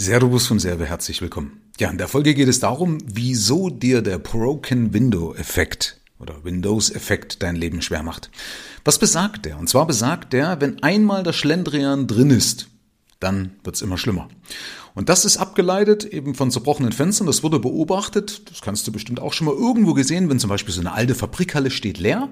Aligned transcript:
Servus 0.00 0.46
von 0.46 0.60
Serve, 0.60 0.86
herzlich 0.86 1.20
willkommen. 1.22 1.60
Ja, 1.80 1.90
in 1.90 1.98
der 1.98 2.06
Folge 2.06 2.32
geht 2.32 2.46
es 2.46 2.60
darum, 2.60 2.98
wieso 3.04 3.68
dir 3.68 4.00
der 4.00 4.20
Broken 4.20 4.94
Window 4.94 5.34
Effekt 5.34 6.00
oder 6.20 6.44
Windows 6.44 6.88
Effekt 6.92 7.42
dein 7.42 7.56
Leben 7.56 7.82
schwer 7.82 8.04
macht. 8.04 8.30
Was 8.84 9.00
besagt 9.00 9.44
der? 9.44 9.58
Und 9.58 9.68
zwar 9.68 9.88
besagt 9.88 10.32
der, 10.32 10.60
wenn 10.60 10.80
einmal 10.84 11.24
der 11.24 11.32
Schlendrian 11.32 12.06
drin 12.06 12.30
ist, 12.30 12.68
dann 13.18 13.56
wird's 13.64 13.82
immer 13.82 13.98
schlimmer. 13.98 14.28
Und 14.94 15.08
das 15.08 15.24
ist 15.24 15.36
abgeleitet 15.36 16.04
eben 16.04 16.36
von 16.36 16.52
zerbrochenen 16.52 16.92
Fenstern. 16.92 17.26
Das 17.26 17.42
wurde 17.42 17.58
beobachtet. 17.58 18.48
Das 18.48 18.60
kannst 18.60 18.86
du 18.86 18.92
bestimmt 18.92 19.18
auch 19.18 19.32
schon 19.32 19.48
mal 19.48 19.56
irgendwo 19.56 19.94
gesehen, 19.94 20.30
wenn 20.30 20.38
zum 20.38 20.48
Beispiel 20.50 20.72
so 20.72 20.80
eine 20.80 20.92
alte 20.92 21.16
Fabrikhalle 21.16 21.72
steht 21.72 21.98
leer 21.98 22.28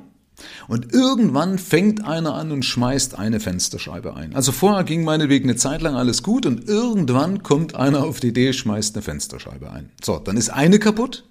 und 0.68 0.92
irgendwann 0.92 1.58
fängt 1.58 2.04
einer 2.04 2.34
an 2.34 2.52
und 2.52 2.64
schmeißt 2.64 3.18
eine 3.18 3.40
Fensterscheibe 3.40 4.14
ein. 4.14 4.34
Also 4.34 4.52
vorher 4.52 4.84
ging 4.84 5.04
meinetwegen 5.04 5.48
eine 5.48 5.56
Zeit 5.56 5.82
lang 5.82 5.94
alles 5.94 6.22
gut 6.22 6.46
und 6.46 6.68
irgendwann 6.68 7.42
kommt 7.42 7.74
einer 7.74 8.04
auf 8.04 8.20
die 8.20 8.28
Idee, 8.28 8.52
schmeißt 8.52 8.94
eine 8.94 9.02
Fensterscheibe 9.02 9.70
ein. 9.70 9.90
So, 10.04 10.18
dann 10.18 10.36
ist 10.36 10.50
eine 10.50 10.78
kaputt. 10.78 11.24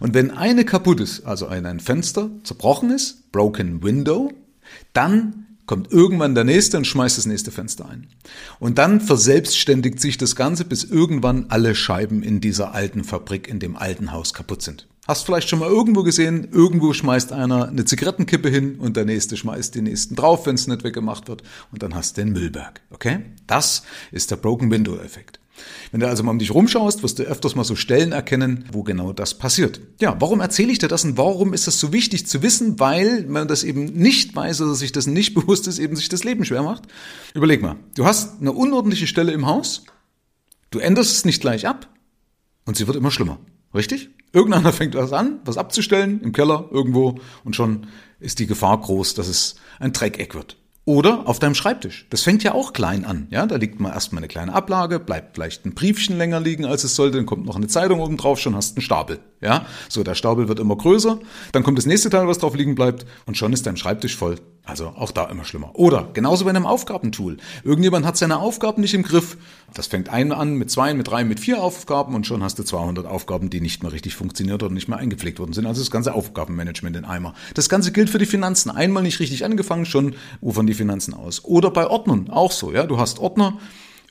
Und 0.00 0.14
wenn 0.14 0.30
eine 0.30 0.64
kaputt 0.64 1.00
ist, 1.00 1.26
also 1.26 1.46
ein 1.46 1.80
Fenster 1.80 2.30
zerbrochen 2.44 2.90
ist, 2.90 3.30
broken 3.32 3.82
window, 3.82 4.32
dann 4.92 5.46
kommt 5.66 5.92
irgendwann 5.92 6.34
der 6.34 6.44
nächste 6.44 6.76
und 6.76 6.86
schmeißt 6.86 7.18
das 7.18 7.26
nächste 7.26 7.50
Fenster 7.50 7.88
ein. 7.88 8.06
Und 8.58 8.78
dann 8.78 9.00
verselbstständigt 9.00 10.00
sich 10.00 10.16
das 10.16 10.36
Ganze, 10.36 10.64
bis 10.64 10.84
irgendwann 10.84 11.46
alle 11.48 11.74
Scheiben 11.74 12.22
in 12.22 12.40
dieser 12.40 12.72
alten 12.72 13.04
Fabrik, 13.04 13.48
in 13.48 13.58
dem 13.58 13.76
alten 13.76 14.12
Haus 14.12 14.32
kaputt 14.32 14.62
sind. 14.62 14.86
Hast 15.06 15.24
vielleicht 15.24 15.48
schon 15.48 15.58
mal 15.58 15.70
irgendwo 15.70 16.02
gesehen, 16.02 16.48
irgendwo 16.52 16.92
schmeißt 16.92 17.32
einer 17.32 17.68
eine 17.68 17.84
Zigarettenkippe 17.84 18.48
hin 18.48 18.76
und 18.76 18.96
der 18.96 19.04
nächste 19.04 19.36
schmeißt 19.36 19.74
die 19.74 19.82
nächsten 19.82 20.16
drauf, 20.16 20.46
wenn 20.46 20.56
es 20.56 20.66
nicht 20.66 20.84
weggemacht 20.84 21.28
wird 21.28 21.42
und 21.70 21.82
dann 21.82 21.94
hast 21.94 22.16
du 22.16 22.22
den 22.22 22.32
Müllberg. 22.32 22.80
Okay? 22.90 23.20
Das 23.46 23.82
ist 24.10 24.30
der 24.30 24.36
Broken 24.36 24.70
Window 24.70 24.96
Effekt. 24.96 25.40
Wenn 25.90 26.00
du 26.00 26.08
also 26.08 26.22
mal 26.22 26.32
um 26.32 26.38
dich 26.38 26.52
rumschaust, 26.52 27.02
wirst 27.02 27.18
du 27.18 27.22
öfters 27.22 27.54
mal 27.54 27.64
so 27.64 27.76
Stellen 27.76 28.12
erkennen, 28.12 28.64
wo 28.72 28.82
genau 28.82 29.12
das 29.12 29.34
passiert. 29.34 29.80
Ja, 30.00 30.16
warum 30.20 30.40
erzähle 30.40 30.72
ich 30.72 30.78
dir 30.78 30.88
das 30.88 31.04
und 31.04 31.16
warum 31.16 31.54
ist 31.54 31.66
das 31.66 31.80
so 31.80 31.92
wichtig 31.92 32.26
zu 32.26 32.42
wissen? 32.42 32.78
Weil 32.78 33.24
man 33.24 33.48
das 33.48 33.64
eben 33.64 33.86
nicht 33.86 34.34
weiß 34.34 34.60
oder 34.60 34.74
sich 34.74 34.92
das 34.92 35.06
nicht 35.06 35.34
bewusst 35.34 35.66
ist, 35.66 35.78
eben 35.78 35.96
sich 35.96 36.08
das 36.08 36.24
Leben 36.24 36.44
schwer 36.44 36.62
macht. 36.62 36.84
Überleg 37.34 37.62
mal, 37.62 37.76
du 37.94 38.04
hast 38.04 38.40
eine 38.40 38.52
unordentliche 38.52 39.06
Stelle 39.06 39.32
im 39.32 39.46
Haus, 39.46 39.84
du 40.70 40.78
änderst 40.78 41.12
es 41.12 41.24
nicht 41.24 41.40
gleich 41.40 41.66
ab 41.66 41.88
und 42.64 42.76
sie 42.76 42.86
wird 42.86 42.96
immer 42.96 43.10
schlimmer. 43.10 43.38
Richtig? 43.74 44.10
Irgendeiner 44.36 44.70
fängt 44.74 44.94
was 44.94 45.14
an, 45.14 45.40
was 45.46 45.56
abzustellen 45.56 46.20
im 46.20 46.32
Keller 46.32 46.68
irgendwo 46.70 47.14
und 47.44 47.56
schon 47.56 47.86
ist 48.20 48.38
die 48.38 48.46
Gefahr 48.46 48.78
groß, 48.78 49.14
dass 49.14 49.28
es 49.28 49.56
ein 49.78 49.94
Dreckeck 49.94 50.34
wird. 50.34 50.58
Oder 50.84 51.26
auf 51.26 51.38
deinem 51.38 51.54
Schreibtisch. 51.54 52.06
Das 52.10 52.20
fängt 52.20 52.44
ja 52.44 52.52
auch 52.52 52.74
klein 52.74 53.06
an. 53.06 53.28
Ja, 53.30 53.46
da 53.46 53.56
liegt 53.56 53.80
mal 53.80 53.94
erstmal 53.94 54.20
eine 54.20 54.28
kleine 54.28 54.52
Ablage, 54.52 55.00
bleibt 55.00 55.36
vielleicht 55.36 55.64
ein 55.64 55.74
Briefchen 55.74 56.18
länger 56.18 56.38
liegen, 56.38 56.66
als 56.66 56.84
es 56.84 56.94
sollte, 56.94 57.16
dann 57.16 57.24
kommt 57.24 57.46
noch 57.46 57.56
eine 57.56 57.66
Zeitung 57.66 57.98
oben 57.98 58.18
drauf, 58.18 58.38
schon 58.38 58.54
hast 58.54 58.76
einen 58.76 58.82
Stapel. 58.82 59.20
Ja, 59.40 59.64
so 59.88 60.04
der 60.04 60.14
Stapel 60.14 60.48
wird 60.48 60.60
immer 60.60 60.76
größer, 60.76 61.18
dann 61.52 61.62
kommt 61.62 61.78
das 61.78 61.86
nächste 61.86 62.10
Teil, 62.10 62.28
was 62.28 62.36
drauf 62.36 62.54
liegen 62.54 62.74
bleibt, 62.74 63.06
und 63.24 63.38
schon 63.38 63.54
ist 63.54 63.66
dein 63.66 63.78
Schreibtisch 63.78 64.16
voll. 64.16 64.36
Also 64.66 64.88
auch 64.96 65.12
da 65.12 65.26
immer 65.26 65.44
schlimmer. 65.44 65.70
Oder 65.74 66.08
genauso 66.12 66.44
bei 66.44 66.50
einem 66.50 66.66
Aufgabentool. 66.66 67.36
Irgendjemand 67.62 68.04
hat 68.04 68.16
seine 68.16 68.38
Aufgaben 68.38 68.82
nicht 68.82 68.94
im 68.94 69.04
Griff. 69.04 69.36
Das 69.72 69.86
fängt 69.86 70.08
ein 70.08 70.32
an 70.32 70.54
mit 70.54 70.72
zwei, 70.72 70.92
mit 70.92 71.06
drei, 71.06 71.22
mit 71.22 71.38
vier 71.38 71.62
Aufgaben 71.62 72.16
und 72.16 72.26
schon 72.26 72.42
hast 72.42 72.58
du 72.58 72.64
200 72.64 73.06
Aufgaben, 73.06 73.48
die 73.48 73.60
nicht 73.60 73.84
mehr 73.84 73.92
richtig 73.92 74.16
funktioniert 74.16 74.64
oder 74.64 74.74
nicht 74.74 74.88
mehr 74.88 74.98
eingepflegt 74.98 75.38
worden 75.38 75.52
sind. 75.52 75.66
Also 75.66 75.80
das 75.80 75.92
ganze 75.92 76.14
Aufgabenmanagement 76.14 76.96
in 76.96 77.04
Eimer. 77.04 77.34
Das 77.54 77.68
Ganze 77.68 77.92
gilt 77.92 78.10
für 78.10 78.18
die 78.18 78.26
Finanzen. 78.26 78.70
Einmal 78.70 79.04
nicht 79.04 79.20
richtig 79.20 79.44
angefangen, 79.44 79.86
schon 79.86 80.16
ufern 80.40 80.66
die 80.66 80.74
Finanzen 80.74 81.14
aus. 81.14 81.44
Oder 81.44 81.70
bei 81.70 81.86
Ordnern 81.86 82.28
auch 82.28 82.50
so. 82.50 82.72
Ja, 82.72 82.86
du 82.86 82.98
hast 82.98 83.20
Ordner 83.20 83.58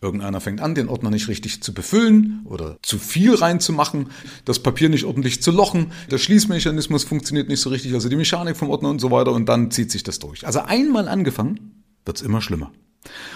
Irgendeiner 0.06 0.40
fängt 0.40 0.62
an, 0.62 0.76
den 0.76 0.88
Ordner 0.88 1.10
nicht 1.10 1.28
richtig 1.28 1.64
zu 1.64 1.74
befüllen 1.74 2.42
oder 2.46 2.78
zu 2.84 3.00
viel 3.00 3.34
reinzumachen, 3.34 4.12
das 4.46 4.60
Papier 4.60 4.90
nicht 4.90 5.06
ordentlich 5.06 5.42
zu 5.42 5.52
lochen, 5.52 5.92
der 6.12 6.20
Schließmechanismus 6.20 7.04
funktioniert 7.04 7.50
nicht 7.50 7.60
so 7.60 7.72
richtig, 7.72 7.94
also 7.96 8.08
die 8.08 8.16
Mechanik 8.16 8.56
vom 8.56 8.70
Ordner 8.70 8.90
und 8.90 9.02
so 9.02 9.10
weiter 9.10 9.32
und 9.32 9.50
dann 9.50 9.72
zieht 9.72 9.92
sich 9.92 10.04
das 10.04 10.20
durch. 10.20 10.46
Also 10.46 10.60
einmal 10.60 11.08
angefangen, 11.08 11.84
wird's 12.06 12.22
immer 12.22 12.42
schlimmer. 12.42 12.72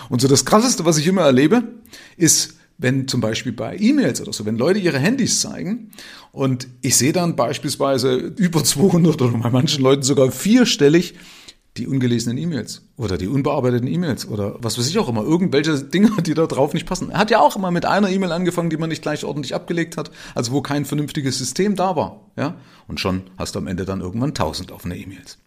Und 0.10 0.22
so 0.22 0.28
das 0.28 0.46
Krasseste, 0.46 0.86
was 0.86 0.98
ich 0.98 1.08
immer 1.08 1.22
erlebe, 1.22 1.64
ist, 2.18 2.56
wenn 2.78 3.08
zum 3.08 3.20
Beispiel 3.20 3.52
bei 3.52 3.76
E-Mails 3.78 4.22
oder 4.22 4.32
so, 4.32 4.46
wenn 4.46 4.58
Leute 4.58 4.80
ihre 4.80 5.00
Handys 5.00 5.42
zeigen 5.42 5.92
und 6.32 6.68
ich 6.82 6.96
sehe 6.96 7.12
dann 7.12 7.36
beispielsweise 7.36 8.16
über 8.16 8.64
200 8.64 9.22
oder 9.22 9.38
bei 9.38 9.50
manchen 9.50 9.84
Leuten 9.84 10.04
sogar 10.04 10.32
vierstellig 10.32 11.16
die 11.80 11.88
ungelesenen 11.88 12.38
E-Mails 12.38 12.82
oder 12.98 13.18
die 13.18 13.28
unbearbeiteten 13.28 13.88
E-Mails 13.88 14.28
oder 14.28 14.56
was 14.60 14.78
weiß 14.78 14.88
ich 14.88 15.00
auch 15.00 15.08
immer, 15.08 15.24
irgendwelche 15.24 15.82
Dinge, 15.84 16.12
die 16.22 16.34
da 16.34 16.46
drauf 16.46 16.74
nicht 16.74 16.86
passen. 16.86 17.10
Er 17.10 17.20
hat 17.20 17.32
ja 17.32 17.40
auch 17.40 17.56
immer 17.56 17.72
mit 17.72 17.86
einer 17.86 18.10
E-Mail 18.10 18.32
angefangen, 18.32 18.70
die 18.70 18.78
man 18.78 18.90
nicht 18.90 19.02
gleich 19.02 19.24
ordentlich 19.24 19.56
abgelegt 19.56 19.98
hat, 19.98 20.12
also 20.36 20.52
wo 20.52 20.62
kein 20.62 20.86
vernünftiges 20.86 21.38
System 21.38 21.76
da 21.76 21.96
war, 21.96 22.30
ja? 22.36 22.58
Und 22.88 23.00
schon 23.00 23.24
hast 23.38 23.56
du 23.56 23.60
am 23.60 23.68
Ende 23.68 23.86
dann 23.86 24.02
irgendwann 24.02 24.34
tausend 24.34 24.72
offene 24.72 24.98
E-Mails. 24.98 25.38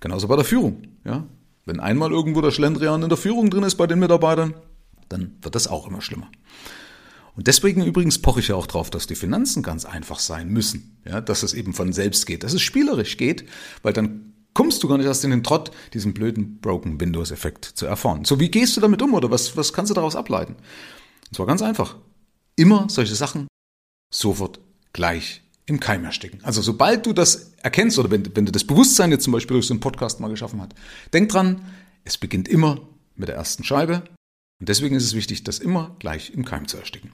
Genauso 0.00 0.28
bei 0.28 0.36
der 0.36 0.44
Führung, 0.44 0.82
ja? 1.04 1.24
Wenn 1.64 1.80
einmal 1.80 2.10
irgendwo 2.10 2.40
der 2.40 2.50
Schlendrian 2.50 3.02
in 3.02 3.08
der 3.08 3.18
Führung 3.18 3.50
drin 3.50 3.64
ist 3.64 3.76
bei 3.76 3.86
den 3.86 3.98
Mitarbeitern, 3.98 4.54
dann 5.08 5.36
wird 5.40 5.54
das 5.54 5.68
auch 5.68 5.86
immer 5.86 6.00
schlimmer. 6.00 6.28
Und 7.36 7.46
deswegen 7.46 7.84
übrigens 7.84 8.18
poche 8.20 8.40
ich 8.40 8.48
ja 8.48 8.56
auch 8.56 8.66
drauf, 8.66 8.90
dass 8.90 9.06
die 9.06 9.14
Finanzen 9.14 9.62
ganz 9.62 9.84
einfach 9.84 10.18
sein 10.18 10.48
müssen, 10.48 10.98
ja, 11.04 11.20
dass 11.20 11.42
es 11.42 11.54
eben 11.54 11.74
von 11.74 11.92
selbst 11.92 12.26
geht, 12.26 12.42
dass 12.44 12.54
es 12.54 12.62
spielerisch 12.62 13.16
geht, 13.18 13.44
weil 13.82 13.92
dann 13.92 14.32
kommst 14.56 14.82
du 14.82 14.88
gar 14.88 14.96
nicht 14.96 15.06
erst 15.06 15.22
in 15.22 15.30
den 15.30 15.44
Trott, 15.44 15.70
diesen 15.92 16.14
blöden 16.14 16.60
Broken 16.60 16.98
Windows 16.98 17.30
Effekt 17.30 17.66
zu 17.66 17.84
erfahren. 17.84 18.24
So, 18.24 18.40
wie 18.40 18.50
gehst 18.50 18.74
du 18.74 18.80
damit 18.80 19.02
um 19.02 19.12
oder 19.12 19.30
was, 19.30 19.54
was 19.54 19.74
kannst 19.74 19.90
du 19.90 19.94
daraus 19.94 20.16
ableiten? 20.16 20.54
Und 21.28 21.34
zwar 21.34 21.44
ganz 21.44 21.60
einfach. 21.60 21.96
Immer 22.56 22.88
solche 22.88 23.14
Sachen 23.14 23.48
sofort 24.10 24.58
gleich 24.94 25.42
im 25.66 25.78
Keim 25.78 26.04
ersticken. 26.04 26.40
Also 26.42 26.62
sobald 26.62 27.04
du 27.04 27.12
das 27.12 27.52
erkennst 27.62 27.98
oder 27.98 28.10
wenn, 28.10 28.34
wenn 28.34 28.46
du 28.46 28.52
das 28.52 28.64
Bewusstsein 28.64 29.10
jetzt 29.10 29.24
zum 29.24 29.34
Beispiel 29.34 29.56
durch 29.56 29.66
so 29.66 29.74
einen 29.74 29.80
Podcast 29.80 30.20
mal 30.20 30.28
geschaffen 30.28 30.58
hast, 30.62 30.72
denk 31.12 31.28
dran, 31.28 31.60
es 32.04 32.16
beginnt 32.16 32.48
immer 32.48 32.80
mit 33.14 33.28
der 33.28 33.36
ersten 33.36 33.62
Scheibe 33.62 34.04
und 34.58 34.70
deswegen 34.70 34.96
ist 34.96 35.04
es 35.04 35.14
wichtig, 35.14 35.44
das 35.44 35.58
immer 35.58 35.96
gleich 35.98 36.30
im 36.32 36.46
Keim 36.46 36.66
zu 36.66 36.78
ersticken. 36.78 37.12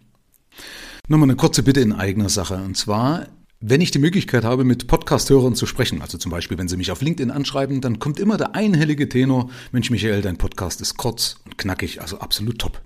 Nochmal 1.08 1.28
eine 1.28 1.36
kurze 1.36 1.64
Bitte 1.64 1.80
in 1.80 1.92
eigener 1.92 2.28
Sache 2.28 2.54
und 2.54 2.76
zwar 2.76 3.26
wenn 3.64 3.80
ich 3.80 3.92
die 3.92 4.00
Möglichkeit 4.00 4.42
habe, 4.42 4.64
mit 4.64 4.88
Podcast-Hörern 4.88 5.54
zu 5.54 5.66
sprechen, 5.66 6.02
also 6.02 6.18
zum 6.18 6.32
Beispiel, 6.32 6.58
wenn 6.58 6.66
sie 6.66 6.76
mich 6.76 6.90
auf 6.90 7.00
LinkedIn 7.00 7.30
anschreiben, 7.30 7.80
dann 7.80 8.00
kommt 8.00 8.18
immer 8.18 8.36
der 8.36 8.56
einhellige 8.56 9.08
Tenor, 9.08 9.50
Mensch 9.70 9.88
Michael, 9.88 10.20
dein 10.20 10.36
Podcast 10.36 10.80
ist 10.80 10.96
kurz 10.96 11.36
und 11.44 11.58
knackig, 11.58 12.00
also 12.00 12.18
absolut 12.18 12.58
top. 12.58 12.80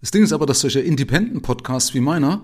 Das 0.00 0.10
Ding 0.12 0.22
ist 0.22 0.32
aber, 0.32 0.46
dass 0.46 0.60
solche 0.60 0.80
Independent-Podcasts 0.80 1.92
wie 1.92 2.00
meiner 2.00 2.40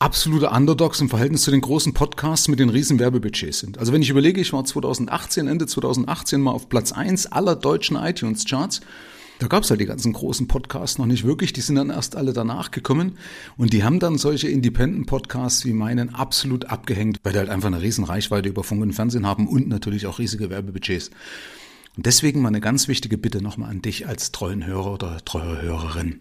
absolute 0.00 0.50
Underdogs 0.50 1.00
im 1.00 1.08
Verhältnis 1.08 1.42
zu 1.42 1.52
den 1.52 1.60
großen 1.60 1.94
Podcasts 1.94 2.48
mit 2.48 2.58
den 2.58 2.70
riesen 2.70 2.98
Werbebudgets 2.98 3.60
sind. 3.60 3.78
Also 3.78 3.92
wenn 3.92 4.02
ich 4.02 4.10
überlege, 4.10 4.40
ich 4.40 4.52
war 4.52 4.64
2018, 4.64 5.46
Ende 5.46 5.68
2018 5.68 6.40
mal 6.40 6.50
auf 6.50 6.68
Platz 6.68 6.90
eins 6.90 7.26
aller 7.26 7.54
deutschen 7.54 7.96
iTunes-Charts 7.96 8.80
da 9.42 9.48
gab 9.48 9.64
es 9.64 9.70
halt 9.70 9.80
die 9.80 9.86
ganzen 9.86 10.12
großen 10.12 10.46
Podcasts 10.46 10.98
noch 10.98 11.06
nicht 11.06 11.24
wirklich, 11.24 11.52
die 11.52 11.62
sind 11.62 11.74
dann 11.74 11.90
erst 11.90 12.14
alle 12.14 12.32
danach 12.32 12.70
gekommen 12.70 13.18
und 13.56 13.72
die 13.72 13.82
haben 13.82 13.98
dann 13.98 14.16
solche 14.16 14.48
Independent-Podcasts 14.48 15.64
wie 15.64 15.72
meinen 15.72 16.14
absolut 16.14 16.66
abgehängt, 16.66 17.18
weil 17.24 17.32
die 17.32 17.40
halt 17.40 17.50
einfach 17.50 17.66
eine 17.66 17.82
riesen 17.82 18.04
Reichweite 18.04 18.48
über 18.48 18.62
Funk 18.62 18.82
und 18.82 18.92
Fernsehen 18.92 19.26
haben 19.26 19.48
und 19.48 19.68
natürlich 19.68 20.06
auch 20.06 20.20
riesige 20.20 20.48
Werbebudgets. 20.48 21.10
Und 21.96 22.06
deswegen 22.06 22.40
mal 22.40 22.48
eine 22.48 22.60
ganz 22.60 22.86
wichtige 22.86 23.18
Bitte 23.18 23.42
nochmal 23.42 23.70
an 23.70 23.82
dich 23.82 24.06
als 24.06 24.30
treuen 24.30 24.64
Hörer 24.64 24.94
oder 24.94 25.24
treue 25.24 25.60
Hörerin. 25.60 26.20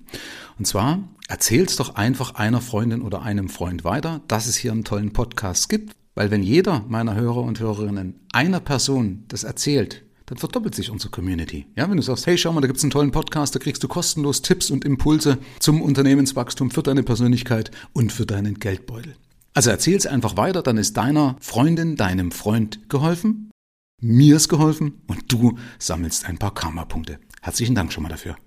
Und 0.57 0.65
zwar 0.65 1.07
erzähl's 1.27 1.75
doch 1.75 1.95
einfach 1.95 2.33
einer 2.35 2.59
Freundin 2.59 3.03
oder 3.03 3.21
einem 3.21 3.49
Freund 3.49 3.83
weiter, 3.83 4.21
dass 4.27 4.47
es 4.47 4.57
hier 4.57 4.71
einen 4.71 4.83
tollen 4.83 5.13
Podcast 5.13 5.69
gibt, 5.69 5.95
weil 6.15 6.31
wenn 6.31 6.41
jeder 6.41 6.83
meiner 6.89 7.13
Hörer 7.13 7.43
und 7.43 7.59
Hörerinnen 7.59 8.19
einer 8.33 8.59
Person 8.59 9.25
das 9.27 9.43
erzählt, 9.43 10.03
dann 10.31 10.37
verdoppelt 10.37 10.73
sich 10.73 10.89
unsere 10.89 11.11
Community. 11.11 11.65
Ja, 11.75 11.89
wenn 11.89 11.97
du 11.97 12.03
sagst, 12.03 12.25
hey, 12.25 12.37
schau 12.37 12.53
mal, 12.53 12.61
da 12.61 12.67
gibt's 12.67 12.83
einen 12.83 12.91
tollen 12.91 13.11
Podcast, 13.11 13.53
da 13.53 13.59
kriegst 13.59 13.83
du 13.83 13.89
kostenlos 13.89 14.41
Tipps 14.41 14.71
und 14.71 14.85
Impulse 14.85 15.37
zum 15.59 15.81
Unternehmenswachstum 15.81 16.71
für 16.71 16.81
deine 16.81 17.03
Persönlichkeit 17.03 17.69
und 17.91 18.13
für 18.13 18.25
deinen 18.25 18.57
Geldbeutel. 18.57 19.17
Also 19.53 19.71
erzähl's 19.71 20.07
einfach 20.07 20.37
weiter, 20.37 20.61
dann 20.61 20.77
ist 20.77 20.95
deiner 20.95 21.35
Freundin, 21.41 21.97
deinem 21.97 22.31
Freund 22.31 22.87
geholfen, 22.87 23.51
mir 23.99 24.37
ist 24.37 24.47
geholfen 24.47 25.01
und 25.07 25.29
du 25.33 25.57
sammelst 25.79 26.25
ein 26.25 26.37
paar 26.37 26.53
Karma-Punkte. 26.53 27.19
Herzlichen 27.41 27.75
Dank 27.75 27.91
schon 27.91 28.03
mal 28.03 28.09
dafür. 28.09 28.37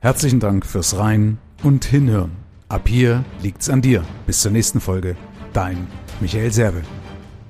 Herzlichen 0.00 0.40
Dank 0.40 0.64
fürs 0.64 0.96
Rein 0.96 1.36
und 1.62 1.84
Hinhören. 1.84 2.32
Ab 2.68 2.88
hier 2.88 3.22
liegt's 3.42 3.68
an 3.68 3.82
dir. 3.82 4.02
Bis 4.26 4.40
zur 4.40 4.50
nächsten 4.50 4.80
Folge. 4.80 5.14
Dein 5.52 5.86
Michael 6.22 6.50
Serve. 6.50 6.82